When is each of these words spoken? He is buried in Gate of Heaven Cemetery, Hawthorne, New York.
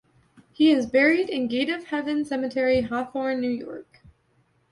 He 0.51 0.71
is 0.71 0.87
buried 0.87 1.29
in 1.29 1.47
Gate 1.47 1.69
of 1.69 1.83
Heaven 1.85 2.25
Cemetery, 2.25 2.81
Hawthorne, 2.81 3.39
New 3.39 3.51
York. 3.51 4.01